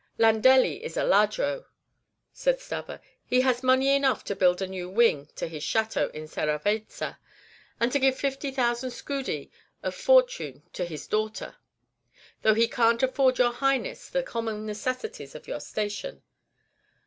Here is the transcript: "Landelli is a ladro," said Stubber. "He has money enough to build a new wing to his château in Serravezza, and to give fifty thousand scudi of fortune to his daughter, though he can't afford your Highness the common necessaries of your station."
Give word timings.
"Landelli 0.17 0.81
is 0.81 0.97
a 0.97 1.03
ladro," 1.03 1.65
said 2.33 2.59
Stubber. 2.59 2.99
"He 3.23 3.41
has 3.41 3.61
money 3.61 3.93
enough 3.95 4.23
to 4.23 4.35
build 4.35 4.59
a 4.59 4.65
new 4.65 4.89
wing 4.89 5.29
to 5.35 5.47
his 5.47 5.61
château 5.61 6.09
in 6.09 6.27
Serravezza, 6.27 7.19
and 7.79 7.91
to 7.91 7.99
give 7.99 8.17
fifty 8.17 8.49
thousand 8.49 8.89
scudi 8.93 9.51
of 9.83 9.93
fortune 9.93 10.63
to 10.73 10.85
his 10.85 11.05
daughter, 11.05 11.55
though 12.41 12.55
he 12.55 12.67
can't 12.67 13.03
afford 13.03 13.37
your 13.37 13.53
Highness 13.53 14.09
the 14.09 14.23
common 14.23 14.65
necessaries 14.65 15.35
of 15.35 15.47
your 15.47 15.59
station." 15.59 16.23